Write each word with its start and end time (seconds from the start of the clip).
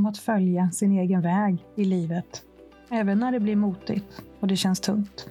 om 0.00 0.06
att 0.06 0.18
följa 0.18 0.70
sin 0.70 0.92
egen 0.92 1.20
väg 1.20 1.66
i 1.76 1.84
livet, 1.84 2.42
även 2.90 3.18
när 3.18 3.32
det 3.32 3.40
blir 3.40 3.56
motigt 3.56 4.22
och 4.40 4.48
det 4.48 4.56
känns 4.56 4.80
tungt. 4.80 5.30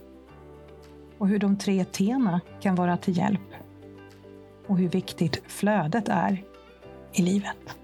Och 1.17 1.27
hur 1.27 1.39
de 1.39 1.57
tre 1.57 1.83
T'na 1.83 2.39
kan 2.59 2.75
vara 2.75 2.97
till 2.97 3.17
hjälp. 3.17 3.53
Och 4.67 4.77
hur 4.77 4.89
viktigt 4.89 5.41
flödet 5.47 6.07
är 6.07 6.43
i 7.13 7.21
livet. 7.21 7.77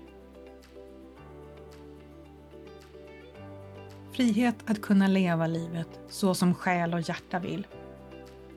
Frihet 4.12 4.56
att 4.66 4.82
kunna 4.82 5.08
leva 5.08 5.48
livet 5.48 6.00
så 6.10 6.36
som 6.36 6.54
själ 6.54 6.94
och 6.94 7.10
hjärta 7.10 7.40
vill. 7.40 7.68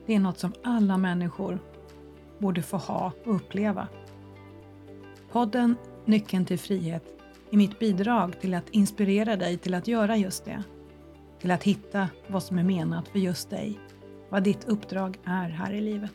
Det 0.05 0.15
är 0.15 0.19
något 0.19 0.39
som 0.39 0.53
alla 0.63 0.97
människor 0.97 1.59
borde 2.37 2.61
få 2.61 2.77
ha 2.77 3.11
och 3.25 3.35
uppleva. 3.35 3.87
Podden 5.31 5.75
Nyckeln 6.05 6.45
till 6.45 6.59
frihet 6.59 7.18
är 7.51 7.57
mitt 7.57 7.79
bidrag 7.79 8.39
till 8.41 8.53
att 8.53 8.69
inspirera 8.69 9.35
dig 9.35 9.57
till 9.57 9.73
att 9.73 9.87
göra 9.87 10.17
just 10.17 10.45
det. 10.45 10.63
Till 11.41 11.51
att 11.51 11.63
hitta 11.63 12.09
vad 12.27 12.43
som 12.43 12.59
är 12.59 12.63
menat 12.63 13.07
för 13.07 13.19
just 13.19 13.49
dig, 13.49 13.79
vad 14.29 14.43
ditt 14.43 14.67
uppdrag 14.67 15.19
är 15.25 15.49
här 15.49 15.73
i 15.73 15.81
livet. 15.81 16.13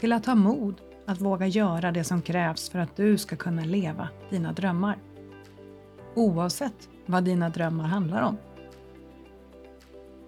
Till 0.00 0.12
att 0.12 0.26
ha 0.26 0.34
mod 0.34 0.80
att 1.06 1.20
våga 1.20 1.46
göra 1.46 1.92
det 1.92 2.04
som 2.04 2.22
krävs 2.22 2.70
för 2.70 2.78
att 2.78 2.96
du 2.96 3.18
ska 3.18 3.36
kunna 3.36 3.64
leva 3.64 4.08
dina 4.30 4.52
drömmar. 4.52 4.98
Oavsett 6.14 6.88
vad 7.06 7.24
dina 7.24 7.48
drömmar 7.48 7.84
handlar 7.84 8.22
om. 8.22 8.36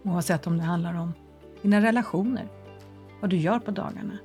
Oavsett 0.03 0.47
om 0.47 0.59
det 0.59 0.65
handlar 0.65 1.01
om 1.01 1.13
dina 1.63 1.81
relationer, 1.81 2.49
vad 3.21 3.31
du 3.31 3.37
gör 3.37 3.59
på 3.59 3.71
dagarna, 3.71 4.19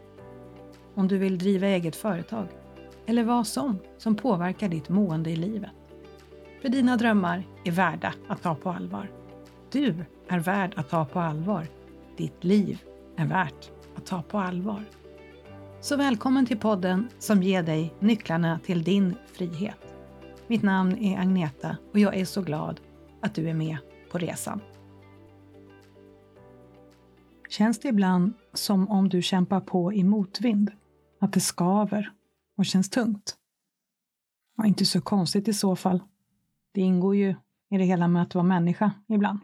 om 0.96 1.08
du 1.08 1.18
vill 1.18 1.38
driva 1.38 1.68
eget 1.68 1.96
företag 1.96 2.48
eller 3.10 3.24
vad 3.24 3.48
som 3.48 3.80
som 3.98 4.16
påverkar 4.16 4.70
ditt 4.70 4.90
mående 4.90 5.30
i 5.30 5.36
livet. 5.36 5.72
För 6.62 6.70
dina 6.70 6.98
drömmar 6.98 7.44
är 7.66 7.72
värda 7.72 8.14
att 8.28 8.42
ta 8.42 8.56
på 8.56 8.70
allvar. 8.70 9.12
Du 9.72 10.06
är 10.28 10.40
värd 10.40 10.74
att 10.76 10.90
ta 10.90 11.06
på 11.06 11.20
allvar. 11.20 11.68
Ditt 12.18 12.44
liv 12.44 12.82
är 13.18 13.26
värt 13.26 13.72
att 13.96 14.06
ta 14.06 14.22
på 14.22 14.40
allvar. 14.40 14.84
Så 15.82 15.98
välkommen 15.98 16.46
till 16.46 16.58
podden 16.58 17.10
som 17.20 17.44
ger 17.44 17.64
dig 17.64 17.94
nycklarna 18.00 18.60
till 18.66 18.84
din 18.84 19.16
frihet. 19.34 19.96
Mitt 20.48 20.64
namn 20.64 20.98
är 20.98 21.20
Agneta 21.20 21.78
och 21.92 22.00
jag 22.00 22.16
är 22.16 22.26
så 22.26 22.42
glad 22.42 22.80
att 23.22 23.36
du 23.36 23.50
är 23.50 23.54
med 23.54 23.78
på 24.12 24.18
resan. 24.18 24.62
Känns 27.50 27.80
det 27.80 27.88
ibland 27.88 28.34
som 28.54 28.90
om 28.90 29.10
du 29.10 29.22
kämpar 29.22 29.60
på 29.60 29.94
i 29.94 30.04
motvind? 30.04 30.72
Att 31.20 31.34
det 31.34 31.40
skaver 31.40 32.12
och 32.60 32.66
känns 32.66 32.90
tungt? 32.90 33.38
Ja, 34.58 34.66
inte 34.66 34.86
så 34.86 35.02
konstigt 35.02 35.48
i 35.48 35.54
så 35.54 35.76
fall. 35.76 36.04
Det 36.74 36.82
ingår 36.82 37.16
ju 37.16 37.36
i 37.70 37.78
det 37.78 37.84
hela 37.84 38.08
med 38.08 38.22
att 38.22 38.36
vara 38.36 38.46
människa 38.46 38.92
ibland. 39.08 39.40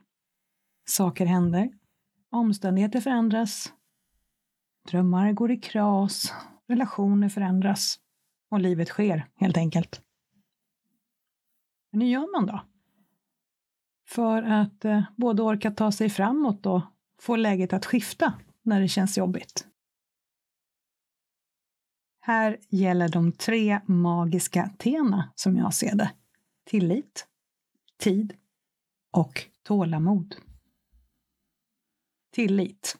Saker 0.86 1.26
händer, 1.26 1.70
omständigheter 2.32 3.02
förändras, 3.02 3.74
drömmar 4.90 5.32
går 5.32 5.52
i 5.52 5.58
kras, 5.58 6.34
relationer 6.68 7.30
förändras 7.30 8.00
och 8.50 8.60
livet 8.60 8.88
sker 8.88 9.28
helt 9.36 9.58
enkelt. 9.58 10.02
Men 11.92 12.02
hur 12.02 12.08
gör 12.08 12.32
man 12.40 12.46
då? 12.46 12.62
För 14.08 14.44
att 14.44 14.86
eh, 14.86 15.04
både 15.16 15.44
orka 15.44 15.72
ta 15.72 15.92
sig 15.92 16.10
framåt 16.10 16.66
och 16.66 16.82
få 17.22 17.36
läget 17.36 17.74
att 17.74 17.86
skifta 17.86 18.34
när 18.62 18.82
det 18.82 18.88
känns 18.88 19.18
jobbigt. 19.18 19.68
Här 22.28 22.58
gäller 22.70 23.10
de 23.10 23.32
tre 23.32 23.80
magiska 23.86 24.70
tena 24.78 25.32
som 25.36 25.58
jag 25.58 25.74
ser 25.74 25.96
det. 25.96 26.12
Tillit, 26.64 27.28
tid 28.00 28.34
och 29.12 29.44
tålamod. 29.64 30.36
Tillit. 32.34 32.98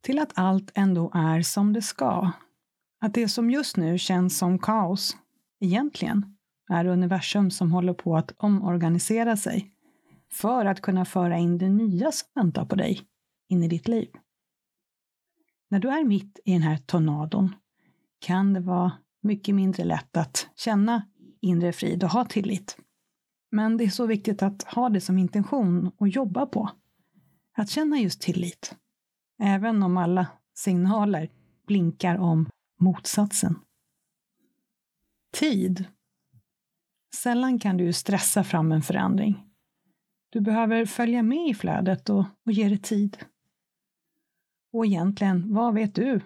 Till 0.00 0.18
att 0.18 0.32
allt 0.34 0.70
ändå 0.74 1.10
är 1.14 1.42
som 1.42 1.72
det 1.72 1.82
ska. 1.82 2.30
Att 3.00 3.14
det 3.14 3.28
som 3.28 3.50
just 3.50 3.76
nu 3.76 3.98
känns 3.98 4.38
som 4.38 4.58
kaos 4.58 5.16
egentligen 5.60 6.36
är 6.68 6.84
universum 6.84 7.50
som 7.50 7.72
håller 7.72 7.94
på 7.94 8.16
att 8.16 8.34
omorganisera 8.36 9.36
sig 9.36 9.70
för 10.30 10.64
att 10.66 10.80
kunna 10.80 11.04
föra 11.04 11.38
in 11.38 11.58
det 11.58 11.68
nya 11.68 12.12
som 12.12 12.28
väntar 12.34 12.64
på 12.64 12.74
dig 12.74 13.00
in 13.48 13.62
i 13.62 13.68
ditt 13.68 13.88
liv. 13.88 14.08
När 15.72 15.78
du 15.78 15.88
är 15.88 16.04
mitt 16.04 16.40
i 16.44 16.52
den 16.52 16.62
här 16.62 16.76
tornadon 16.76 17.54
kan 18.18 18.52
det 18.52 18.60
vara 18.60 18.92
mycket 19.22 19.54
mindre 19.54 19.84
lätt 19.84 20.16
att 20.16 20.48
känna 20.56 21.06
inre 21.40 21.72
frid 21.72 22.04
och 22.04 22.10
ha 22.10 22.24
tillit. 22.24 22.76
Men 23.50 23.76
det 23.76 23.84
är 23.84 23.90
så 23.90 24.06
viktigt 24.06 24.42
att 24.42 24.62
ha 24.62 24.88
det 24.88 25.00
som 25.00 25.18
intention 25.18 25.90
och 25.96 26.08
jobba 26.08 26.46
på. 26.46 26.70
Att 27.56 27.70
känna 27.70 27.98
just 27.98 28.20
tillit. 28.20 28.76
Även 29.42 29.82
om 29.82 29.96
alla 29.96 30.26
signaler 30.54 31.30
blinkar 31.66 32.18
om 32.18 32.48
motsatsen. 32.80 33.58
Tid. 35.34 35.84
Sällan 37.16 37.58
kan 37.58 37.76
du 37.76 37.92
stressa 37.92 38.44
fram 38.44 38.72
en 38.72 38.82
förändring. 38.82 39.46
Du 40.30 40.40
behöver 40.40 40.86
följa 40.86 41.22
med 41.22 41.48
i 41.48 41.54
flödet 41.54 42.10
och, 42.10 42.24
och 42.46 42.52
ge 42.52 42.68
det 42.68 42.82
tid. 42.82 43.24
Och 44.72 44.86
egentligen, 44.86 45.54
vad 45.54 45.74
vet 45.74 45.94
du 45.94 46.20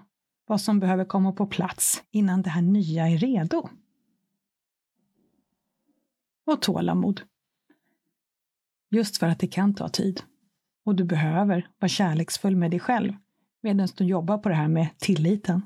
vad 0.47 0.61
som 0.61 0.81
behöver 0.81 1.05
komma 1.05 1.33
på 1.33 1.47
plats 1.47 2.03
innan 2.11 2.43
det 2.43 2.51
här 2.51 2.63
nya 2.63 3.09
är 3.09 3.19
redo? 3.19 3.69
Och 6.47 6.63
tålamod. 6.63 7.21
Just 8.91 9.17
för 9.17 9.27
att 9.27 9.39
det 9.39 9.47
kan 9.47 9.75
ta 9.75 9.89
tid. 9.89 10.23
Och 10.85 10.95
du 10.95 11.05
behöver 11.05 11.69
vara 11.79 11.89
kärleksfull 11.89 12.57
med 12.57 12.71
dig 12.71 12.81
själv 12.81 13.13
medan 13.63 13.89
du 13.97 14.05
jobbar 14.05 14.39
på 14.39 14.49
det 14.49 14.55
här 14.55 14.69
med 14.69 14.99
tilliten. 14.99 15.63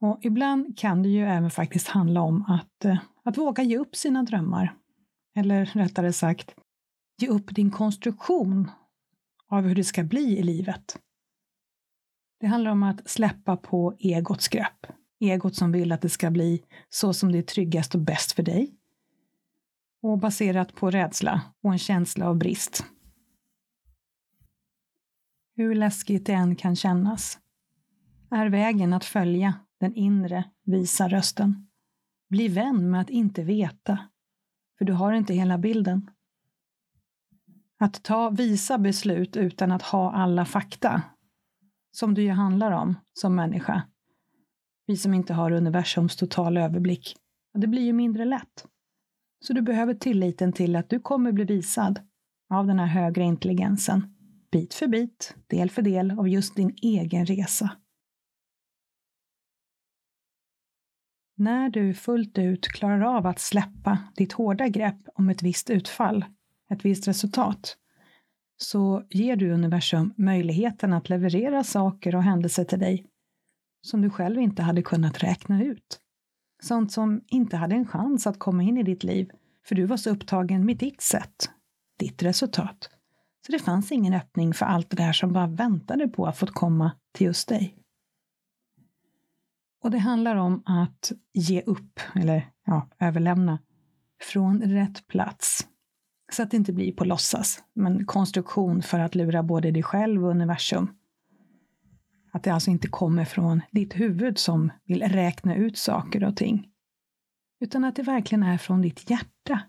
Och 0.00 0.18
ibland 0.22 0.78
kan 0.78 1.02
det 1.02 1.08
ju 1.08 1.24
även 1.24 1.50
faktiskt 1.50 1.88
handla 1.88 2.20
om 2.20 2.44
att, 2.48 2.84
eh, 2.84 2.98
att 3.22 3.38
våga 3.38 3.62
ge 3.62 3.78
upp 3.78 3.96
sina 3.96 4.22
drömmar 4.22 4.76
eller 5.34 5.64
rättare 5.64 6.12
sagt, 6.12 6.54
ge 7.18 7.28
upp 7.28 7.54
din 7.54 7.70
konstruktion 7.70 8.70
av 9.52 9.64
hur 9.64 9.74
det 9.74 9.84
ska 9.84 10.04
bli 10.04 10.38
i 10.38 10.42
livet. 10.42 10.98
Det 12.40 12.46
handlar 12.46 12.70
om 12.70 12.82
att 12.82 13.10
släppa 13.10 13.56
på 13.56 13.96
egots 13.98 14.48
grepp. 14.48 14.86
Egot 15.20 15.54
som 15.54 15.72
vill 15.72 15.92
att 15.92 16.02
det 16.02 16.08
ska 16.08 16.30
bli 16.30 16.62
så 16.88 17.12
som 17.12 17.32
det 17.32 17.38
är 17.38 17.42
tryggast 17.42 17.94
och 17.94 18.00
bäst 18.00 18.32
för 18.32 18.42
dig. 18.42 18.74
Och 20.02 20.18
baserat 20.18 20.74
på 20.74 20.90
rädsla 20.90 21.40
och 21.62 21.72
en 21.72 21.78
känsla 21.78 22.28
av 22.28 22.36
brist. 22.36 22.84
Hur 25.56 25.74
läskigt 25.74 26.26
det 26.26 26.32
än 26.32 26.56
kan 26.56 26.76
kännas 26.76 27.38
är 28.30 28.46
vägen 28.46 28.92
att 28.92 29.04
följa 29.04 29.54
den 29.80 29.94
inre 29.94 30.44
visa 30.64 31.08
rösten. 31.08 31.68
Bli 32.28 32.48
vän 32.48 32.90
med 32.90 33.00
att 33.00 33.10
inte 33.10 33.42
veta 33.42 33.98
för 34.78 34.84
du 34.84 34.92
har 34.92 35.12
inte 35.12 35.34
hela 35.34 35.58
bilden. 35.58 36.10
Att 37.82 38.02
ta 38.02 38.30
visa 38.30 38.78
beslut 38.78 39.36
utan 39.36 39.72
att 39.72 39.82
ha 39.82 40.12
alla 40.12 40.44
fakta, 40.44 41.02
som 41.90 42.14
det 42.14 42.22
ju 42.22 42.30
handlar 42.30 42.72
om 42.72 42.94
som 43.12 43.34
människa, 43.34 43.82
vi 44.86 44.96
som 44.96 45.14
inte 45.14 45.34
har 45.34 45.52
universums 45.52 46.16
totala 46.16 46.60
överblick, 46.60 47.16
det 47.54 47.66
blir 47.66 47.82
ju 47.82 47.92
mindre 47.92 48.24
lätt. 48.24 48.66
Så 49.44 49.52
du 49.52 49.62
behöver 49.62 49.94
tilliten 49.94 50.52
till 50.52 50.76
att 50.76 50.90
du 50.90 51.00
kommer 51.00 51.32
bli 51.32 51.44
visad 51.44 52.00
av 52.50 52.66
den 52.66 52.78
här 52.78 52.86
högre 52.86 53.22
intelligensen, 53.22 54.14
bit 54.52 54.74
för 54.74 54.86
bit, 54.86 55.36
del 55.46 55.70
för 55.70 55.82
del 55.82 56.10
av 56.10 56.28
just 56.28 56.56
din 56.56 56.76
egen 56.82 57.26
resa. 57.26 57.70
När 61.36 61.70
du 61.70 61.94
fullt 61.94 62.38
ut 62.38 62.68
klarar 62.68 63.16
av 63.16 63.26
att 63.26 63.40
släppa 63.40 63.98
ditt 64.16 64.32
hårda 64.32 64.68
grepp 64.68 65.08
om 65.14 65.28
ett 65.28 65.42
visst 65.42 65.70
utfall, 65.70 66.24
ett 66.72 66.84
visst 66.84 67.08
resultat, 67.08 67.76
så 68.56 69.06
ger 69.10 69.36
du 69.36 69.52
universum 69.52 70.14
möjligheten 70.16 70.92
att 70.92 71.08
leverera 71.08 71.64
saker 71.64 72.14
och 72.14 72.22
händelser 72.22 72.64
till 72.64 72.78
dig 72.78 73.06
som 73.82 74.02
du 74.02 74.10
själv 74.10 74.40
inte 74.40 74.62
hade 74.62 74.82
kunnat 74.82 75.22
räkna 75.22 75.64
ut. 75.64 76.00
Sånt 76.62 76.92
som 76.92 77.20
inte 77.26 77.56
hade 77.56 77.74
en 77.74 77.86
chans 77.86 78.26
att 78.26 78.38
komma 78.38 78.62
in 78.62 78.78
i 78.78 78.82
ditt 78.82 79.04
liv, 79.04 79.30
för 79.64 79.74
du 79.74 79.84
var 79.84 79.96
så 79.96 80.10
upptagen 80.10 80.66
med 80.66 80.76
ditt 80.76 81.00
sätt, 81.00 81.50
ditt 81.98 82.22
resultat. 82.22 82.90
Så 83.46 83.52
det 83.52 83.58
fanns 83.58 83.92
ingen 83.92 84.14
öppning 84.14 84.54
för 84.54 84.66
allt 84.66 84.90
det 84.90 84.96
där 84.96 85.12
som 85.12 85.32
bara 85.32 85.46
väntade 85.46 86.08
på 86.08 86.26
att 86.26 86.38
få 86.38 86.46
komma 86.46 86.92
till 87.12 87.26
just 87.26 87.48
dig. 87.48 87.78
Och 89.82 89.90
det 89.90 89.98
handlar 89.98 90.36
om 90.36 90.62
att 90.66 91.12
ge 91.32 91.62
upp, 91.62 92.00
eller 92.14 92.50
ja, 92.66 92.88
överlämna, 92.98 93.58
från 94.20 94.62
rätt 94.62 95.06
plats. 95.06 95.66
Så 96.32 96.42
att 96.42 96.50
det 96.50 96.56
inte 96.56 96.72
blir 96.72 96.92
på 96.92 97.04
låtsas, 97.04 97.62
men 97.72 98.06
konstruktion 98.06 98.82
för 98.82 98.98
att 98.98 99.14
lura 99.14 99.42
både 99.42 99.70
dig 99.70 99.82
själv 99.82 100.24
och 100.24 100.30
universum. 100.30 100.90
Att 102.32 102.42
det 102.42 102.50
alltså 102.50 102.70
inte 102.70 102.88
kommer 102.88 103.24
från 103.24 103.60
ditt 103.70 104.00
huvud 104.00 104.38
som 104.38 104.72
vill 104.84 105.02
räkna 105.02 105.56
ut 105.56 105.78
saker 105.78 106.24
och 106.24 106.36
ting. 106.36 106.68
utan 107.60 107.84
att 107.84 107.96
det 107.96 108.02
verkligen 108.02 108.42
är 108.42 108.58
från 108.58 108.82
ditt 108.82 109.10
hjärta. 109.10 109.60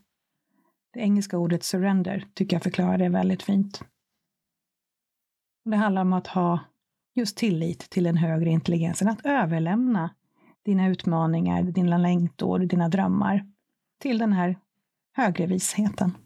Det 0.93 0.99
engelska 0.99 1.37
ordet 1.37 1.63
surrender 1.63 2.27
tycker 2.33 2.55
jag 2.55 2.63
förklarar 2.63 2.97
det 2.97 3.09
väldigt 3.09 3.43
fint. 3.43 3.83
Det 5.65 5.75
handlar 5.75 6.01
om 6.01 6.13
att 6.13 6.27
ha 6.27 6.59
just 7.15 7.37
tillit 7.37 7.79
till 7.79 8.03
den 8.03 8.17
högre 8.17 8.49
intelligensen, 8.49 9.07
att 9.07 9.25
överlämna 9.25 10.15
dina 10.65 10.87
utmaningar, 10.87 11.63
dina 11.63 11.97
längtor, 11.97 12.59
dina 12.59 12.89
drömmar 12.89 13.47
till 13.99 14.17
den 14.17 14.33
här 14.33 14.59
högre 15.13 15.45
visheten. 15.45 16.17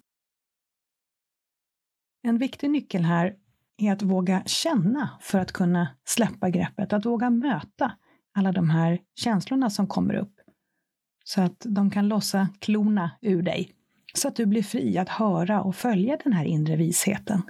En 2.27 2.37
viktig 2.37 2.69
nyckel 2.69 3.03
här 3.03 3.35
är 3.77 3.91
att 3.91 4.01
våga 4.01 4.43
känna 4.45 5.09
för 5.21 5.39
att 5.39 5.51
kunna 5.51 5.87
släppa 6.05 6.49
greppet, 6.49 6.93
att 6.93 7.05
våga 7.05 7.29
möta 7.29 7.91
alla 8.35 8.51
de 8.51 8.69
här 8.69 8.99
känslorna 9.15 9.69
som 9.69 9.87
kommer 9.87 10.13
upp. 10.13 10.33
Så 11.23 11.41
att 11.41 11.65
de 11.69 11.91
kan 11.91 12.07
lossa 12.07 12.49
klorna 12.59 13.11
ur 13.21 13.41
dig. 13.41 13.71
Så 14.13 14.27
att 14.27 14.35
du 14.35 14.45
blir 14.45 14.63
fri 14.63 14.97
att 14.97 15.09
höra 15.09 15.61
och 15.61 15.75
följa 15.75 16.17
den 16.23 16.33
här 16.33 16.45
inre 16.45 16.75
visheten. 16.75 17.41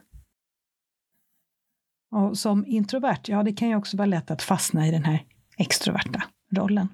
Och 2.11 2.37
som 2.37 2.65
introvert, 2.65 3.21
ja 3.27 3.43
det 3.43 3.53
kan 3.53 3.69
ju 3.69 3.75
också 3.75 3.97
vara 3.97 4.05
lätt 4.05 4.31
att 4.31 4.41
fastna 4.41 4.87
i 4.87 4.91
den 4.91 5.05
här 5.05 5.25
extroverta 5.57 6.23
rollen. 6.55 6.87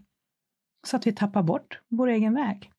Så 0.87 0.95
att 0.95 1.07
vi 1.07 1.13
tappar 1.13 1.43
bort 1.43 1.79
vår 1.89 2.07
egen 2.07 2.33
väg. 2.33 2.72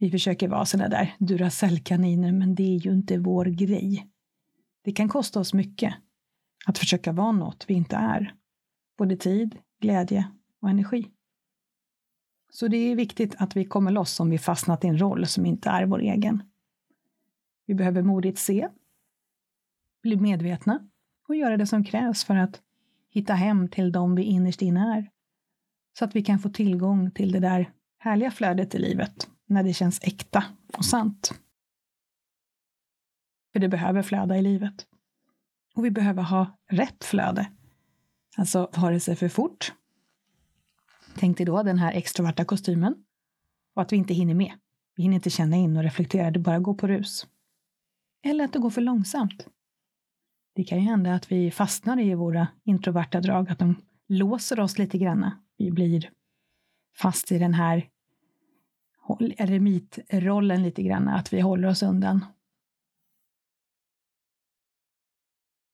Vi 0.00 0.10
försöker 0.10 0.48
vara 0.48 0.64
sådana 0.64 0.88
där 0.88 1.14
Duracellkaniner, 1.18 2.32
men 2.32 2.54
det 2.54 2.62
är 2.62 2.78
ju 2.78 2.92
inte 2.92 3.18
vår 3.18 3.44
grej. 3.44 4.06
Det 4.84 4.92
kan 4.92 5.08
kosta 5.08 5.40
oss 5.40 5.54
mycket 5.54 5.94
att 6.66 6.78
försöka 6.78 7.12
vara 7.12 7.32
något 7.32 7.64
vi 7.68 7.74
inte 7.74 7.96
är. 7.96 8.34
Både 8.98 9.16
tid, 9.16 9.58
glädje 9.80 10.30
och 10.62 10.70
energi. 10.70 11.10
Så 12.50 12.68
det 12.68 12.76
är 12.76 12.96
viktigt 12.96 13.34
att 13.38 13.56
vi 13.56 13.64
kommer 13.64 13.90
loss 13.90 14.20
om 14.20 14.30
vi 14.30 14.38
fastnat 14.38 14.84
i 14.84 14.88
en 14.88 15.00
roll 15.00 15.26
som 15.26 15.46
inte 15.46 15.70
är 15.70 15.86
vår 15.86 16.00
egen. 16.00 16.42
Vi 17.66 17.74
behöver 17.74 18.02
modigt 18.02 18.38
se, 18.38 18.68
bli 20.02 20.16
medvetna 20.16 20.88
och 21.28 21.36
göra 21.36 21.56
det 21.56 21.66
som 21.66 21.84
krävs 21.84 22.24
för 22.24 22.36
att 22.36 22.62
hitta 23.10 23.34
hem 23.34 23.68
till 23.68 23.92
dem 23.92 24.14
vi 24.14 24.22
innerst 24.22 24.62
inne 24.62 24.96
är. 24.96 25.10
Så 25.98 26.04
att 26.04 26.16
vi 26.16 26.22
kan 26.22 26.38
få 26.38 26.48
tillgång 26.48 27.10
till 27.10 27.32
det 27.32 27.40
där 27.40 27.72
härliga 27.98 28.30
flödet 28.30 28.74
i 28.74 28.78
livet 28.78 29.30
när 29.50 29.62
det 29.62 29.72
känns 29.72 30.00
äkta 30.02 30.44
och 30.76 30.84
sant. 30.84 31.34
För 33.52 33.60
det 33.60 33.68
behöver 33.68 34.02
flöda 34.02 34.36
i 34.36 34.42
livet. 34.42 34.86
Och 35.74 35.84
vi 35.84 35.90
behöver 35.90 36.22
ha 36.22 36.58
rätt 36.70 37.04
flöde. 37.04 37.52
Alltså 38.36 38.70
vare 38.76 39.00
sig 39.00 39.16
för 39.16 39.28
fort. 39.28 39.72
Tänk 41.16 41.36
dig 41.36 41.46
då 41.46 41.62
den 41.62 41.78
här 41.78 41.92
extroverta 41.92 42.44
kostymen. 42.44 43.04
Och 43.74 43.82
att 43.82 43.92
vi 43.92 43.96
inte 43.96 44.14
hinner 44.14 44.34
med. 44.34 44.52
Vi 44.96 45.02
hinner 45.02 45.14
inte 45.14 45.30
känna 45.30 45.56
in 45.56 45.76
och 45.76 45.82
reflektera, 45.82 46.30
det 46.30 46.38
bara 46.38 46.58
går 46.58 46.74
på 46.74 46.86
rus. 46.86 47.26
Eller 48.22 48.44
att 48.44 48.52
det 48.52 48.58
går 48.58 48.70
för 48.70 48.80
långsamt. 48.80 49.46
Det 50.54 50.64
kan 50.64 50.78
ju 50.78 50.84
hända 50.84 51.14
att 51.14 51.32
vi 51.32 51.50
fastnar 51.50 52.00
i 52.00 52.14
våra 52.14 52.48
introverta 52.64 53.20
drag, 53.20 53.50
att 53.50 53.58
de 53.58 53.82
låser 54.08 54.60
oss 54.60 54.78
lite 54.78 54.98
granna. 54.98 55.42
Vi 55.56 55.70
blir 55.70 56.10
fast 56.96 57.32
i 57.32 57.38
den 57.38 57.54
här 57.54 57.88
eremitrollen 59.38 60.62
lite 60.62 60.82
grann, 60.82 61.08
att 61.08 61.32
vi 61.32 61.40
håller 61.40 61.68
oss 61.68 61.82
undan. 61.82 62.24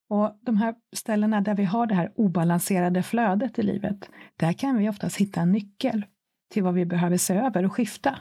Och 0.08 0.38
de 0.40 0.56
här 0.56 0.74
ställena 0.96 1.40
där 1.40 1.54
vi 1.54 1.64
har 1.64 1.86
det 1.86 1.94
här 1.94 2.12
obalanserade 2.16 3.02
flödet 3.02 3.58
i 3.58 3.62
livet, 3.62 4.10
där 4.36 4.52
kan 4.52 4.78
vi 4.78 4.88
oftast 4.88 5.16
hitta 5.16 5.40
en 5.40 5.52
nyckel 5.52 6.04
till 6.50 6.62
vad 6.62 6.74
vi 6.74 6.86
behöver 6.86 7.16
se 7.16 7.34
över 7.34 7.64
och 7.64 7.72
skifta. 7.72 8.18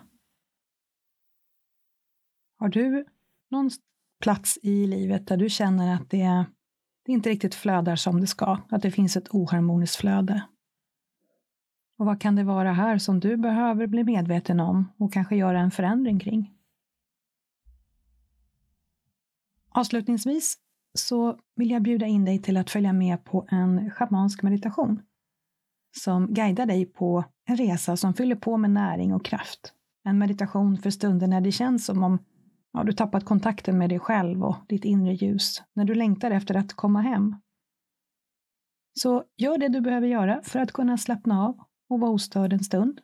Har 2.58 2.70
du 2.70 3.06
någon 3.52 3.70
plats 4.24 4.60
i 4.62 4.88
livet 4.88 5.28
där 5.28 5.38
du 5.38 5.50
känner 5.50 5.96
att 5.96 6.10
det, 6.10 6.46
det 7.06 7.12
inte 7.12 7.30
riktigt 7.30 7.56
flödar 7.56 7.96
som 7.96 8.22
det 8.22 8.28
ska, 8.28 8.58
att 8.70 8.82
det 8.82 8.92
finns 8.92 9.18
ett 9.18 9.30
oharmoniskt 9.30 9.96
flöde? 9.96 10.44
Och 11.98 12.06
vad 12.06 12.22
kan 12.22 12.36
det 12.36 12.44
vara 12.44 12.74
här 12.74 12.98
som 12.98 13.20
du 13.20 13.38
behöver 13.38 13.88
bli 13.88 14.04
medveten 14.04 14.60
om 14.60 14.92
och 14.98 15.14
kanske 15.14 15.36
göra 15.36 15.60
en 15.60 15.72
förändring 15.72 16.20
kring? 16.20 16.54
Avslutningsvis 19.70 20.58
så 20.94 21.40
vill 21.56 21.72
jag 21.72 21.82
bjuda 21.82 22.06
in 22.06 22.26
dig 22.26 22.42
till 22.42 22.58
att 22.58 22.70
följa 22.70 22.94
med 22.94 23.24
på 23.24 23.48
en 23.50 23.92
schamansk 23.92 24.44
meditation 24.44 25.02
som 25.98 26.34
guidar 26.34 26.66
dig 26.66 26.86
på 26.86 27.24
en 27.46 27.58
resa 27.58 27.98
som 27.98 28.14
fyller 28.14 28.36
på 28.36 28.58
med 28.58 28.72
näring 28.72 29.14
och 29.14 29.26
kraft. 29.26 29.74
En 30.04 30.18
meditation 30.18 30.78
för 30.78 30.90
stunder 30.90 31.28
när 31.28 31.42
det 31.42 31.52
känns 31.52 31.86
som 31.86 32.04
om 32.04 32.20
ja, 32.74 32.84
du 32.84 32.94
tappat 32.94 33.26
kontakten 33.26 33.78
med 33.78 33.90
dig 33.90 34.00
själv 34.00 34.44
och 34.44 34.56
ditt 34.70 34.86
inre 34.86 35.14
ljus, 35.14 35.64
när 35.74 35.86
du 35.86 35.96
längtar 35.96 36.32
efter 36.32 36.56
att 36.56 36.74
komma 36.74 37.02
hem. 37.02 37.36
Så 39.00 39.24
gör 39.38 39.58
det 39.58 39.68
du 39.68 39.82
behöver 39.82 40.08
göra 40.08 40.42
för 40.44 40.60
att 40.60 40.72
kunna 40.72 40.98
slappna 40.98 41.46
av 41.46 41.60
och 41.88 42.00
var 42.00 42.10
ostörd 42.10 42.54
en 42.54 42.64
stund. 42.64 43.02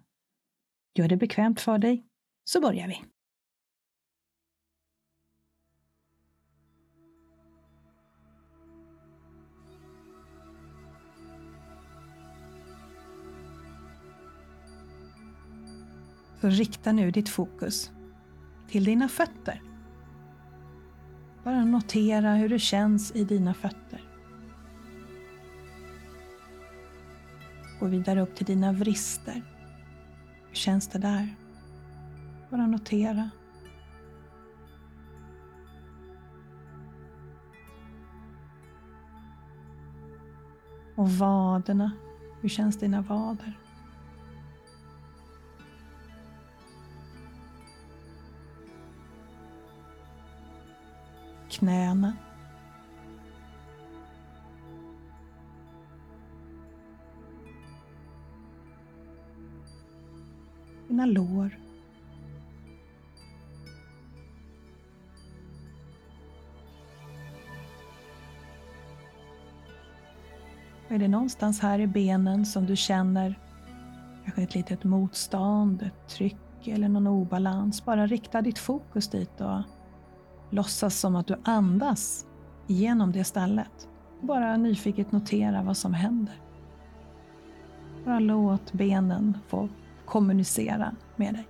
Gör 0.94 1.08
det 1.08 1.18
bekvämt 1.18 1.62
för 1.62 1.78
dig, 1.78 2.06
så 2.44 2.62
börjar 2.62 2.88
vi. 2.88 3.04
Så 16.42 16.48
rikta 16.50 16.92
nu 16.92 17.12
ditt 17.12 17.30
fokus 17.30 17.92
till 18.70 18.84
dina 18.84 19.10
fötter. 19.10 19.62
Bara 21.44 21.66
notera 21.66 22.36
hur 22.36 22.50
det 22.50 22.60
känns 22.60 23.16
i 23.16 23.24
dina 23.24 23.54
fötter. 23.54 24.11
Gå 27.82 27.88
vidare 27.88 28.22
upp 28.22 28.36
till 28.36 28.46
dina 28.46 28.72
vrister. 28.72 29.42
Hur 30.48 30.56
känns 30.56 30.88
det 30.88 31.00
där? 31.00 31.36
Bara 32.50 32.68
notera. 32.68 33.30
Och 40.96 41.10
vaderna. 41.10 41.92
Hur 42.42 42.50
känns 42.50 42.80
dina 42.80 43.02
vader? 43.02 43.54
Knäna. 51.50 52.14
Dina 60.92 61.06
lår. 61.06 61.58
är 70.90 71.00
det 71.00 71.08
någonstans 71.08 71.60
här 71.60 71.80
i 71.80 71.88
benen 71.88 72.46
som 72.46 72.66
du 72.66 72.76
känner 72.76 73.40
kanske 74.24 74.42
ett 74.42 74.56
litet 74.56 74.84
motstånd, 74.84 75.82
ett 75.82 76.08
tryck 76.10 76.68
eller 76.68 76.90
någon 76.90 77.08
obalans, 77.08 77.86
bara 77.86 78.08
rikta 78.08 78.42
ditt 78.42 78.60
fokus 78.60 79.08
dit 79.08 79.42
och 79.42 79.62
låtsas 80.50 81.00
som 81.00 81.16
att 81.16 81.28
du 81.28 81.36
andas 81.44 82.26
igenom 82.68 83.12
det 83.12 83.24
stället. 83.24 83.90
Bara 84.22 84.58
nyfiket 84.58 85.12
notera 85.12 85.64
vad 85.64 85.78
som 85.78 85.94
händer. 85.94 86.36
Bara 88.06 88.20
låt 88.20 88.74
benen 88.74 89.38
få 89.48 89.70
kommunicera 90.06 90.96
med 91.16 91.34
dig. 91.34 91.48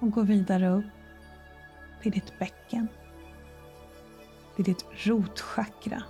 Och 0.00 0.10
gå 0.10 0.22
vidare 0.22 0.68
upp 0.68 0.84
till 2.02 2.12
ditt 2.12 2.38
bäcken, 2.38 2.88
till 4.56 4.64
ditt 4.64 4.84
rotchakra. 4.92 6.02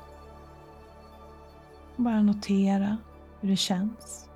Bara 1.97 2.23
notera 2.23 2.97
hur 3.41 3.49
det 3.49 3.57
känns. 3.57 4.29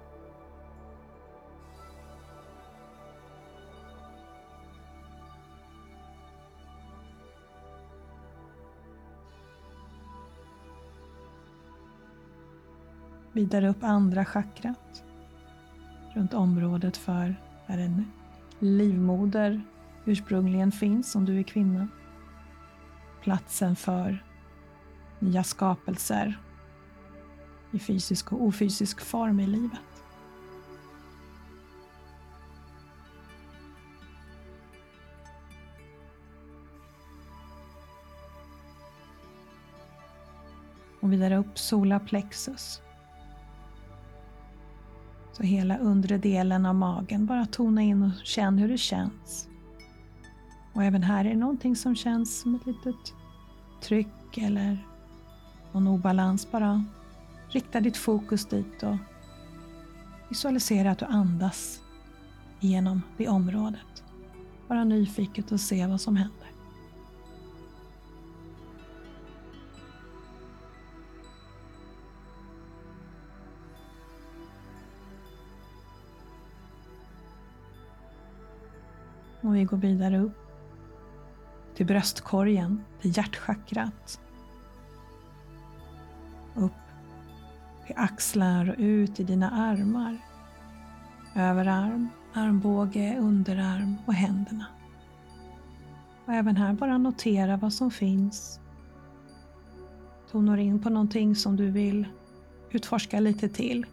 Vidare 13.33 13.69
upp 13.69 13.83
andra 13.83 14.25
chakrat. 14.25 15.05
Runt 16.15 16.35
området 16.35 16.97
för 16.97 17.37
där 17.67 17.79
en 17.79 18.05
livmoder 18.59 19.63
ursprungligen 20.05 20.73
finns 20.73 21.15
om 21.15 21.25
du 21.25 21.39
är 21.39 21.43
kvinna. 21.43 21.89
Platsen 23.23 23.77
för 23.77 24.25
nya 25.19 25.45
skapelser 25.45 26.39
i 27.71 27.79
fysisk 27.79 28.33
och 28.33 28.43
ofysisk 28.43 29.01
form 29.01 29.41
i 29.41 29.47
livet. 29.47 29.81
Och 41.01 41.13
vidare 41.13 41.37
upp 41.37 41.59
solarplexus. 41.59 42.83
Så 45.41 45.47
hela 45.47 45.79
undre 45.79 46.19
delen 46.19 46.67
av 46.67 46.75
magen, 46.75 47.27
bara 47.27 47.47
tona 47.47 47.83
in 47.83 48.03
och 48.03 48.27
känn 48.27 48.59
hur 48.59 48.69
det 48.69 48.79
känns. 48.79 49.49
Och 50.73 50.85
även 50.85 51.03
här 51.03 51.25
är 51.25 51.29
det 51.29 51.37
någonting 51.37 51.77
som 51.77 51.97
känns 51.97 52.41
som 52.41 52.55
ett 52.55 52.67
litet 52.67 53.15
tryck 53.83 54.39
eller 54.39 54.87
någon 55.73 55.87
obalans. 55.87 56.51
Bara 56.51 56.85
rikta 57.49 57.81
ditt 57.81 57.97
fokus 57.97 58.47
dit 58.47 58.83
och 58.83 58.97
visualisera 60.29 60.91
att 60.91 60.99
du 60.99 61.05
andas 61.05 61.81
genom 62.61 63.03
det 63.17 63.29
området. 63.29 64.05
Bara 64.69 64.85
nyfiket 64.85 65.53
och 65.53 65.61
se 65.61 65.87
vad 65.87 66.01
som 66.01 66.17
händer. 66.17 66.40
Och 79.51 79.57
vi 79.57 79.65
går 79.65 79.77
vidare 79.77 80.19
upp 80.19 80.39
till 81.75 81.87
bröstkorgen, 81.87 82.85
till 83.01 83.17
hjärtchakrat. 83.17 84.21
Upp 86.55 86.73
till 87.87 87.95
axlar 87.99 88.69
och 88.69 88.75
ut 88.79 89.21
i 89.21 89.25
dina 89.25 89.51
armar. 89.51 90.19
Överarm, 91.35 92.09
armbåge, 92.35 93.17
underarm 93.19 93.97
och 94.07 94.15
händerna. 94.15 94.67
Och 96.27 96.33
även 96.33 96.57
här 96.57 96.73
bara 96.73 96.99
notera 96.99 97.57
vad 97.57 97.73
som 97.73 97.91
finns. 97.91 98.61
Tonar 100.31 100.57
in 100.57 100.83
på 100.83 100.91
någonting 100.91 101.37
som 101.37 101.57
du 101.57 101.71
vill 101.71 102.09
utforska 102.71 103.21
lite 103.21 103.49
till. 103.49 103.87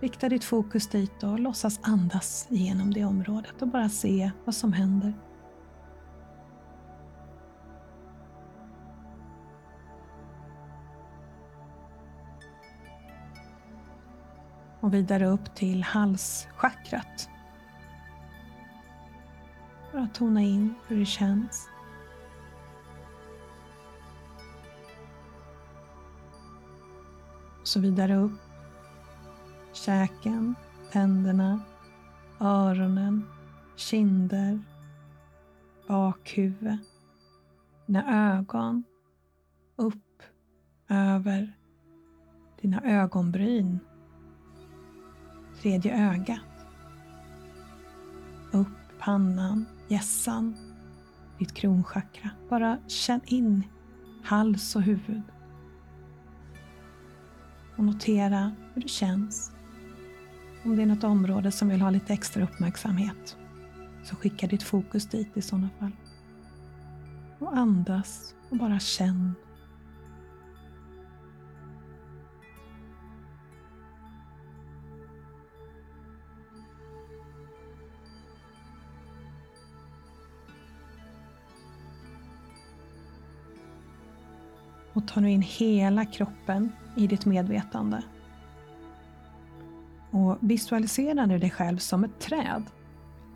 Rikta 0.00 0.28
ditt 0.28 0.44
fokus 0.44 0.86
dit 0.86 1.22
och 1.22 1.38
låtsas 1.38 1.80
andas 1.82 2.46
genom 2.48 2.94
det 2.94 3.04
området 3.04 3.62
och 3.62 3.68
bara 3.68 3.88
se 3.88 4.30
vad 4.44 4.54
som 4.54 4.72
händer. 4.72 5.14
Och 14.80 14.94
vidare 14.94 15.26
upp 15.26 15.54
till 15.54 15.82
halschakrat. 15.82 17.28
Bara 19.92 20.08
tona 20.14 20.42
in 20.42 20.74
hur 20.86 20.98
det 20.98 21.06
känns. 21.06 21.68
Och 27.60 27.68
så 27.68 27.80
vidare 27.80 28.16
upp 28.16 28.47
käken, 29.84 30.54
tänderna, 30.92 31.60
öronen, 32.40 33.24
kinder, 33.76 34.60
bakhuvud, 35.88 36.78
dina 37.86 38.36
ögon, 38.38 38.84
upp 39.76 40.22
över 40.88 41.52
dina 42.60 42.82
ögonbryn, 42.84 43.78
tredje 45.62 46.10
ögat, 46.12 46.66
upp 48.52 48.98
pannan, 48.98 49.64
hjässan, 49.88 50.56
ditt 51.38 51.54
kronchakra. 51.54 52.30
Bara 52.48 52.78
känn 52.86 53.20
in 53.24 53.64
hals 54.24 54.76
och 54.76 54.82
huvud. 54.82 55.22
Och 57.76 57.84
notera 57.84 58.52
hur 58.74 58.82
det 58.82 58.88
känns. 58.88 59.52
Om 60.68 60.76
det 60.76 60.82
är 60.82 60.86
något 60.86 61.04
område 61.04 61.50
som 61.50 61.68
vill 61.68 61.80
ha 61.80 61.90
lite 61.90 62.12
extra 62.12 62.44
uppmärksamhet 62.44 63.36
så 64.04 64.16
skicka 64.16 64.46
ditt 64.46 64.62
fokus 64.62 65.06
dit 65.06 65.36
i 65.36 65.42
sådana 65.42 65.68
fall. 65.78 65.90
Och 67.38 67.56
andas 67.56 68.34
och 68.50 68.56
bara 68.56 68.80
känn. 68.80 69.34
Och 84.92 85.08
ta 85.08 85.20
nu 85.20 85.30
in 85.30 85.42
hela 85.42 86.04
kroppen 86.04 86.72
i 86.96 87.06
ditt 87.06 87.26
medvetande. 87.26 88.02
Och 90.10 90.38
visualisera 90.40 91.26
nu 91.26 91.38
dig 91.38 91.50
själv 91.50 91.78
som 91.78 92.04
ett 92.04 92.20
träd. 92.20 92.62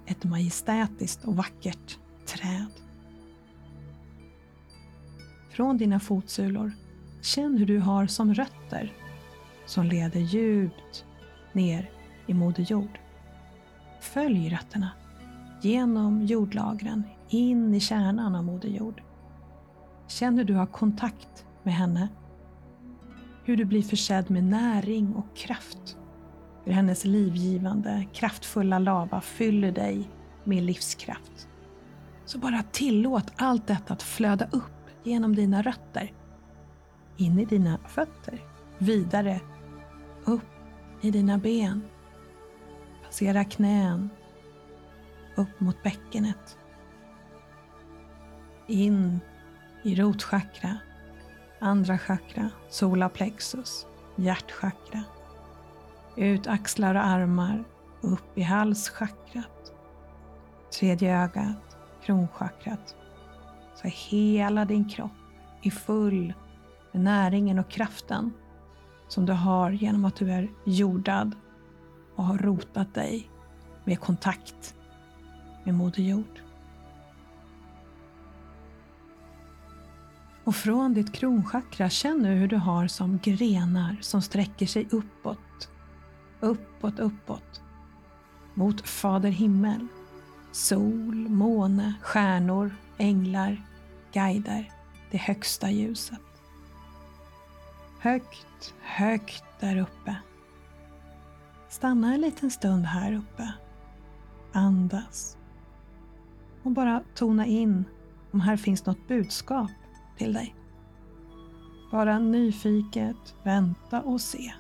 Ett 0.07 0.25
majestätiskt 0.25 1.25
och 1.25 1.37
vackert 1.37 1.99
träd. 2.27 2.73
Från 5.51 5.79
dina 5.79 6.01
fotsulor, 6.01 6.73
känn 7.23 7.57
hur 7.57 7.67
du 7.67 7.79
har 7.79 8.07
som 8.07 8.35
rötter 8.35 8.93
som 9.67 9.87
leder 9.87 10.21
djupt 10.21 11.05
ner 11.53 11.91
i 12.27 12.35
Moder 12.35 12.63
Jord. 12.63 12.99
Följ 14.01 14.49
rötterna 14.49 14.91
genom 15.63 16.23
jordlagren 16.23 17.03
in 17.29 17.75
i 17.75 17.81
kärnan 17.81 18.35
av 18.35 18.45
Moder 18.45 18.69
Jord. 18.69 19.03
Känn 20.09 20.39
hur 20.39 20.45
du 20.45 20.55
har 20.55 20.67
kontakt 20.67 21.47
med 21.63 21.75
henne. 21.75 22.09
Hur 23.45 23.57
du 23.57 23.65
blir 23.65 23.83
försedd 23.83 24.31
med 24.31 24.45
näring 24.45 25.15
och 25.15 25.37
kraft 25.37 25.97
hur 26.65 26.73
hennes 26.73 27.05
livgivande, 27.05 28.07
kraftfulla 28.13 28.79
lava 28.79 29.21
fyller 29.21 29.73
dig 29.73 30.11
med 30.45 30.63
livskraft. 30.63 31.49
Så 32.25 32.39
bara 32.39 32.63
tillåt 32.63 33.33
allt 33.37 33.67
detta 33.67 33.93
att 33.93 34.03
flöda 34.03 34.49
upp 34.53 34.89
genom 35.03 35.35
dina 35.35 35.63
rötter, 35.63 36.13
in 37.17 37.39
i 37.39 37.45
dina 37.45 37.79
fötter, 37.89 38.41
vidare 38.79 39.41
upp 40.25 40.43
i 41.01 41.11
dina 41.11 41.39
ben, 41.39 41.83
passera 43.05 43.45
knän, 43.45 44.11
upp 45.37 45.61
mot 45.61 45.83
bäckenet, 45.83 46.59
in 48.67 49.21
i 49.83 49.95
rotchakra, 49.95 50.79
andra 51.61 51.99
chakra, 51.99 52.51
solarplexus, 52.69 53.87
hjärtchakra, 54.17 55.05
ut 56.17 56.47
axlar 56.47 56.95
och 56.95 57.05
armar, 57.05 57.65
upp 58.01 58.39
i 58.39 58.43
halschakrat, 58.43 59.73
tredje 60.79 61.23
ögat, 61.23 61.77
kronchakrat. 62.03 62.97
Så 63.75 63.89
hela 63.89 64.65
din 64.65 64.89
kropp 64.89 65.11
är 65.63 65.71
full 65.71 66.33
med 66.93 67.03
näringen 67.03 67.59
och 67.59 67.71
kraften 67.71 68.33
som 69.09 69.27
du 69.27 69.33
har 69.33 69.71
genom 69.71 70.05
att 70.05 70.17
du 70.17 70.33
är 70.33 70.51
jordad 70.65 71.37
och 72.17 72.25
har 72.25 72.39
rotat 72.39 72.95
dig 72.95 73.31
med 73.85 74.01
kontakt 74.01 74.75
med 75.65 75.75
Moder 75.75 76.03
Jord. 76.03 76.43
Och 80.45 80.55
från 80.55 80.95
ditt 80.95 81.13
kronchakra, 81.13 81.89
känn 81.89 82.19
nu 82.19 82.35
hur 82.35 82.49
du 82.49 82.57
har 82.57 82.87
som 82.87 83.19
grenar 83.23 83.97
som 84.01 84.23
sträcker 84.23 84.67
sig 84.67 84.89
uppåt 84.91 85.72
uppåt, 86.43 86.99
uppåt. 86.99 87.63
Mot 88.55 88.89
Fader 88.89 89.31
himmel. 89.31 89.87
Sol, 90.53 91.29
måne, 91.29 91.95
stjärnor, 92.03 92.77
änglar, 92.99 93.63
guider, 94.13 94.73
det 95.11 95.19
högsta 95.19 95.71
ljuset. 95.71 96.21
Högt, 97.99 98.75
högt 98.81 99.45
där 99.61 99.77
uppe. 99.77 100.17
Stanna 101.69 102.15
en 102.15 102.21
liten 102.21 102.51
stund 102.51 102.85
här 102.85 103.13
uppe. 103.13 103.53
Andas. 104.53 105.37
Och 106.63 106.71
bara 106.71 107.03
tona 107.15 107.47
in 107.47 107.85
om 108.31 108.41
här 108.41 108.57
finns 108.57 108.87
något 108.87 109.09
budskap 109.09 109.71
till 110.19 110.33
dig. 110.33 110.55
Bara 111.91 112.19
nyfiket 112.19 113.35
vänta 113.43 114.01
och 114.01 114.21
se 114.21 114.53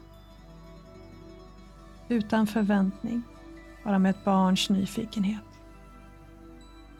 utan 2.12 2.46
förväntning, 2.46 3.22
bara 3.84 3.98
med 3.98 4.10
ett 4.10 4.24
barns 4.24 4.70
nyfikenhet. 4.70 5.42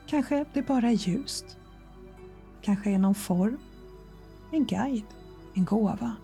Kanske 0.07 0.45
det 0.52 0.62
bara 0.62 0.88
är 0.88 0.92
ljust. 0.92 1.59
Kanske 2.62 2.90
är 2.90 2.99
någon 2.99 3.14
form, 3.14 3.59
en 4.52 4.64
guide, 4.64 5.07
en 5.54 5.64
gåva 5.64 6.16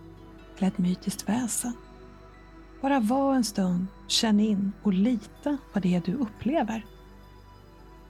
eller 0.59 0.69
ett 0.69 0.79
mytiskt 0.79 1.29
väsen. 1.29 1.73
Bara 2.83 3.01
var 3.01 3.35
en 3.35 3.45
stund, 3.45 3.87
känn 4.07 4.41
in 4.41 4.73
och 4.83 4.93
lita 4.93 5.59
på 5.73 5.81
det 5.81 6.05
du 6.05 6.15
upplever. 6.15 6.87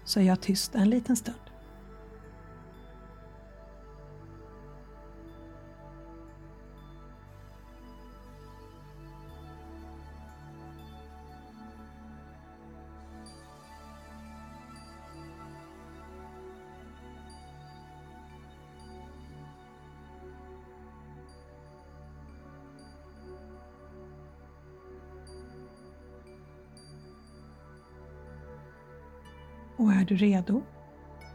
Så 0.05 0.21
är 0.21 0.25
jag 0.25 0.41
tyst 0.41 0.75
en 0.75 0.91
liten 0.91 1.17
stund. 1.17 1.48
Och 29.79 29.93
är 29.93 30.05
du 30.05 30.17
redo 30.17 30.63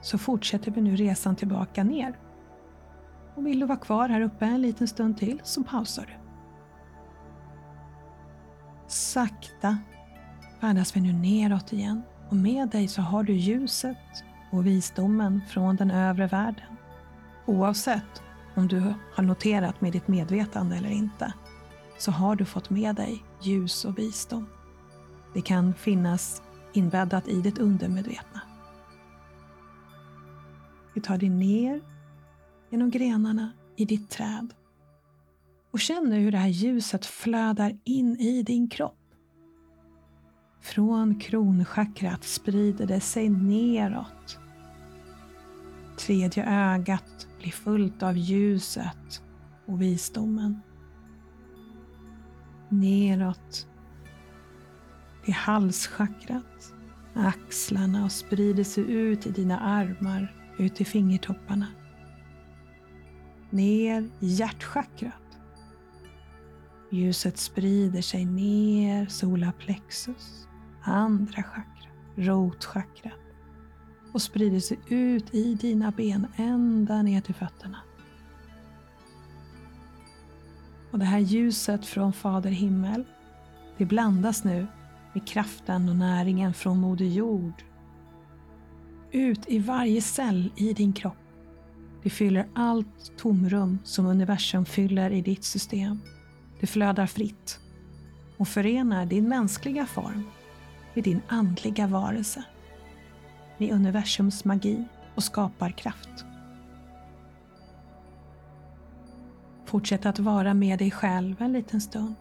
så 0.01 0.17
fortsätter 0.17 0.71
vi 0.71 0.81
nu 0.81 0.95
resan 0.95 1.35
tillbaka 1.35 1.83
ner. 1.83 2.19
Och 3.35 3.47
vill 3.47 3.59
du 3.59 3.65
vara 3.65 3.77
kvar 3.77 4.09
här 4.09 4.21
uppe 4.21 4.45
en 4.45 4.61
liten 4.61 4.87
stund 4.87 5.17
till 5.17 5.41
så 5.43 5.63
pausar 5.63 6.05
du. 6.05 6.13
Sakta 8.87 9.77
färdas 10.61 10.95
vi 10.95 11.01
nu 11.01 11.13
neråt 11.13 11.73
igen 11.73 12.01
och 12.29 12.35
med 12.35 12.69
dig 12.69 12.87
så 12.87 13.01
har 13.01 13.23
du 13.23 13.33
ljuset 13.33 13.97
och 14.51 14.65
visdomen 14.65 15.41
från 15.49 15.75
den 15.75 15.91
övre 15.91 16.27
världen. 16.27 16.77
Oavsett 17.45 18.23
om 18.55 18.67
du 18.67 18.93
har 19.15 19.23
noterat 19.23 19.81
med 19.81 19.91
ditt 19.91 20.07
medvetande 20.07 20.75
eller 20.75 20.89
inte, 20.89 21.33
så 21.97 22.11
har 22.11 22.35
du 22.35 22.45
fått 22.45 22.69
med 22.69 22.95
dig 22.95 23.23
ljus 23.41 23.85
och 23.85 23.97
visdom. 23.97 24.47
Det 25.33 25.41
kan 25.41 25.73
finnas 25.73 26.41
inbäddat 26.73 27.27
i 27.27 27.41
ditt 27.41 27.57
undermedvetna. 27.57 28.32
Vi 30.93 31.01
tar 31.01 31.17
dig 31.17 31.29
ner 31.29 31.81
genom 32.69 32.89
grenarna 32.89 33.51
i 33.75 33.85
ditt 33.85 34.09
träd 34.09 34.53
och 35.71 35.79
känner 35.79 36.19
hur 36.19 36.31
det 36.31 36.37
här 36.37 36.47
ljuset 36.47 37.05
flödar 37.05 37.77
in 37.83 38.19
i 38.19 38.43
din 38.43 38.69
kropp. 38.69 38.97
Från 40.61 41.19
kronchakrat 41.19 42.23
sprider 42.23 42.85
det 42.85 42.99
sig 42.99 43.29
neråt. 43.29 44.39
Tredje 45.97 46.45
ögat 46.45 47.27
blir 47.39 47.51
fullt 47.51 48.03
av 48.03 48.17
ljuset 48.17 49.23
och 49.65 49.81
visdomen. 49.81 50.61
Neråt 52.69 53.67
till 55.25 55.33
halschakrat, 55.33 56.73
axlarna 57.13 58.05
och 58.05 58.11
sprider 58.11 58.63
sig 58.63 58.91
ut 58.91 59.27
i 59.27 59.31
dina 59.31 59.59
armar, 59.59 60.42
ut 60.57 60.81
i 60.81 60.85
fingertopparna. 60.85 61.67
Ner 63.49 64.09
i 64.19 64.27
hjärtchakrat. 64.27 65.13
Ljuset 66.91 67.37
sprider 67.37 68.01
sig 68.01 68.25
ner 68.25 69.05
solarplexus, 69.05 70.47
andra 70.83 71.43
chakra, 71.43 71.89
rotchakrat 72.15 73.13
och 74.13 74.21
sprider 74.21 74.59
sig 74.59 74.79
ut 74.87 75.33
i 75.33 75.55
dina 75.55 75.91
ben 75.91 76.27
ända 76.35 77.01
ner 77.01 77.21
till 77.21 77.35
fötterna. 77.35 77.77
Och 80.91 80.99
det 80.99 81.05
här 81.05 81.19
ljuset 81.19 81.85
från 81.85 82.13
Fader 82.13 82.49
himmel, 82.49 83.03
det 83.77 83.85
blandas 83.85 84.43
nu 84.43 84.67
med 85.13 85.27
kraften 85.27 85.89
och 85.89 85.95
näringen 85.95 86.53
från 86.53 86.79
Moder 86.79 87.05
Jord. 87.05 87.63
Ut 89.15 89.39
i 89.47 89.59
varje 89.59 90.01
cell 90.01 90.51
i 90.55 90.73
din 90.73 90.93
kropp. 90.93 91.17
Det 92.03 92.09
fyller 92.09 92.47
allt 92.53 93.17
tomrum 93.17 93.79
som 93.83 94.05
universum 94.05 94.65
fyller 94.65 95.11
i 95.11 95.21
ditt 95.21 95.43
system. 95.43 95.99
Det 96.59 96.67
flödar 96.67 97.07
fritt 97.07 97.59
och 98.37 98.47
förenar 98.47 99.05
din 99.05 99.29
mänskliga 99.29 99.85
form 99.85 100.23
med 100.93 101.03
din 101.03 101.21
andliga 101.27 101.87
varelse, 101.87 102.43
med 103.57 103.71
universums 103.71 104.45
magi 104.45 104.83
och 105.15 105.23
skaparkraft. 105.23 106.25
Fortsätt 109.65 110.05
att 110.05 110.19
vara 110.19 110.53
med 110.53 110.79
dig 110.79 110.91
själv 110.91 111.41
en 111.41 111.53
liten 111.53 111.81
stund. 111.81 112.15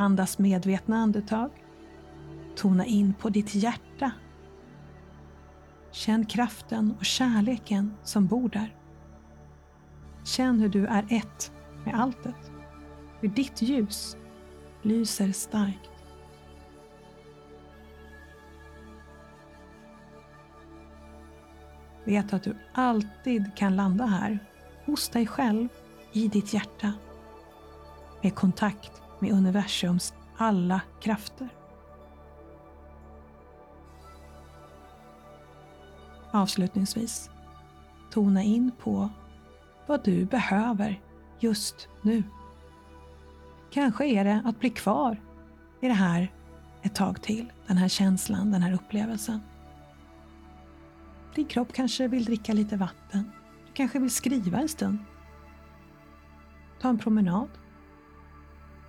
Andas 0.00 0.38
medvetna 0.38 0.96
andetag. 0.96 1.50
Tona 2.56 2.86
in 2.86 3.14
på 3.14 3.28
ditt 3.28 3.54
hjärta. 3.54 4.10
Känn 5.90 6.26
kraften 6.26 6.94
och 6.98 7.04
kärleken 7.04 7.94
som 8.02 8.26
bor 8.26 8.48
där. 8.48 8.74
Känn 10.24 10.60
hur 10.60 10.68
du 10.68 10.86
är 10.86 11.06
ett 11.10 11.52
med 11.84 12.00
alltet. 12.00 12.52
Hur 13.20 13.28
ditt 13.28 13.62
ljus 13.62 14.16
lyser 14.82 15.32
starkt. 15.32 15.90
Vet 22.04 22.32
att 22.32 22.42
du 22.42 22.56
alltid 22.72 23.56
kan 23.56 23.76
landa 23.76 24.06
här, 24.06 24.38
hos 24.86 25.08
dig 25.08 25.26
själv, 25.26 25.68
i 26.12 26.28
ditt 26.28 26.52
hjärta. 26.52 26.92
Med 28.22 28.34
kontakt 28.34 29.02
med 29.20 29.32
universums 29.32 30.14
alla 30.36 30.80
krafter. 31.00 31.48
Avslutningsvis, 36.30 37.30
tona 38.10 38.42
in 38.42 38.70
på 38.78 39.08
vad 39.86 40.04
du 40.04 40.24
behöver 40.24 41.00
just 41.38 41.88
nu. 42.02 42.22
Kanske 43.70 44.06
är 44.06 44.24
det 44.24 44.42
att 44.44 44.60
bli 44.60 44.70
kvar 44.70 45.22
i 45.80 45.88
det 45.88 45.94
här 45.94 46.32
ett 46.82 46.94
tag 46.94 47.22
till, 47.22 47.52
den 47.66 47.76
här 47.76 47.88
känslan, 47.88 48.50
den 48.50 48.62
här 48.62 48.72
upplevelsen. 48.72 49.40
Din 51.34 51.46
kropp 51.46 51.72
kanske 51.72 52.08
vill 52.08 52.24
dricka 52.24 52.52
lite 52.52 52.76
vatten. 52.76 53.30
Du 53.66 53.72
kanske 53.72 53.98
vill 53.98 54.10
skriva 54.10 54.58
en 54.58 54.68
stund. 54.68 54.98
Ta 56.80 56.88
en 56.88 56.98
promenad. 56.98 57.48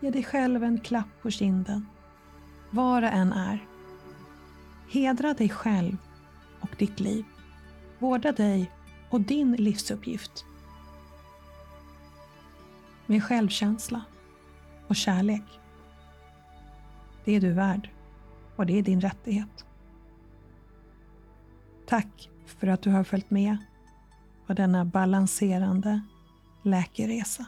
Ge 0.02 0.12
dig 0.12 0.24
själv 0.24 0.64
en 0.64 0.80
klapp 0.80 1.22
på 1.22 1.32
kinden. 1.32 1.86
Var 2.70 3.02
det 3.02 3.10
än 3.10 3.34
är. 3.34 3.66
Hedra 4.90 5.34
dig 5.34 5.50
själv 5.50 5.98
och 6.60 6.70
ditt 6.78 7.00
liv. 7.00 7.26
Vårda 8.00 8.32
dig 8.32 8.72
och 9.10 9.22
din 9.22 9.56
livsuppgift. 9.56 10.46
Med 13.06 13.24
självkänsla 13.24 14.02
och 14.88 14.96
kärlek. 14.96 15.44
Det 17.26 17.36
är 17.36 17.42
du 17.42 17.54
värd 17.54 17.90
och 18.56 18.66
det 18.66 18.80
är 18.80 18.84
din 18.84 19.02
rättighet. 19.02 19.66
Tack 21.86 22.30
för 22.46 22.68
att 22.68 22.82
du 22.82 22.90
har 22.90 23.04
följt 23.04 23.30
med 23.30 23.58
på 24.48 24.54
denna 24.54 24.86
balanserande 24.86 26.02
läkeresa. 26.64 27.46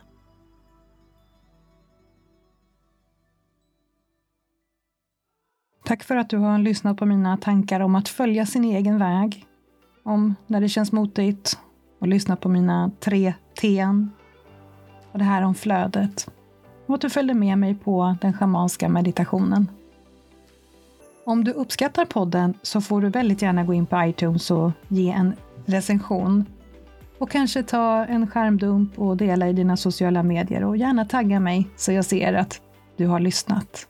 Tack 5.92 6.04
för 6.04 6.16
att 6.16 6.30
du 6.30 6.38
har 6.38 6.58
lyssnat 6.58 6.98
på 6.98 7.06
mina 7.06 7.38
tankar 7.38 7.80
om 7.80 7.96
att 7.96 8.10
följa 8.10 8.46
sin 8.46 8.64
egen 8.64 8.98
väg. 8.98 9.46
Om 10.04 10.36
när 10.48 10.62
det 10.62 10.70
känns 10.70 10.92
motigt 10.92 11.60
och 12.00 12.08
lyssnat 12.08 12.40
på 12.40 12.50
mina 12.50 12.92
tre 13.00 13.34
T'n. 13.62 14.10
Och 15.12 15.20
det 15.20 15.24
här 15.24 15.42
om 15.42 15.56
flödet. 15.56 16.30
Och 16.86 16.96
att 16.96 17.02
du 17.02 17.10
följde 17.10 17.34
med 17.34 17.58
mig 17.58 17.76
på 17.76 18.16
den 18.22 18.34
schamanska 18.34 18.90
meditationen. 18.90 19.68
Om 21.26 21.44
du 21.44 21.52
uppskattar 21.52 22.06
podden 22.06 22.54
så 22.62 22.82
får 22.82 23.02
du 23.02 23.10
väldigt 23.10 23.42
gärna 23.42 23.64
gå 23.64 23.74
in 23.74 23.86
på 23.86 24.04
iTunes 24.04 24.52
och 24.52 24.72
ge 24.88 25.12
en 25.12 25.34
recension. 25.66 26.46
Och 27.18 27.32
kanske 27.32 27.64
ta 27.64 28.06
en 28.06 28.28
skärmdump 28.28 29.00
och 29.00 29.18
dela 29.18 29.50
i 29.50 29.54
dina 29.54 29.78
sociala 29.78 30.24
medier 30.24 30.64
och 30.64 30.78
gärna 30.78 31.06
tagga 31.06 31.40
mig 31.40 31.68
så 31.78 31.92
jag 31.92 32.06
ser 32.06 32.34
att 32.34 32.62
du 32.98 33.08
har 33.08 33.20
lyssnat. 33.20 33.88